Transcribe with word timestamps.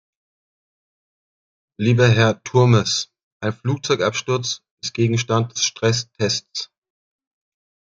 Lieber 1.79 2.07
Herr 2.07 2.41
Turmes, 2.41 3.11
ein 3.39 3.53
Flugzeugabsturz 3.53 4.63
ist 4.83 4.95
Gegenstand 4.95 5.51
des 5.53 5.63
Stresstests. 5.63 6.71